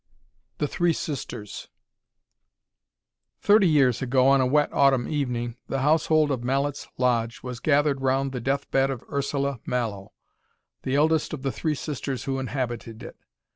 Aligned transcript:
THE 0.57 0.67
THREE 0.67 0.93
SISTERS 0.93 1.67
Thirty 3.39 3.67
years 3.67 4.01
ago 4.01 4.27
on 4.29 4.41
a 4.41 4.47
wet 4.47 4.73
autumn 4.73 5.07
evening 5.07 5.57
the 5.67 5.81
household 5.81 6.31
of 6.31 6.43
Mallett's 6.43 6.87
Lodge 6.97 7.43
was 7.43 7.59
gathered 7.59 8.01
round 8.01 8.31
the 8.31 8.41
death 8.41 8.71
bed 8.71 8.89
of 8.89 9.03
Ursula 9.11 9.59
Mallow, 9.63 10.13
the 10.81 10.95
eldest 10.95 11.33
of 11.33 11.43
the 11.43 11.51
three 11.51 11.75
sisters 11.75 12.23
who 12.23 12.39
inhabited 12.39 13.03
it. 13.03 13.15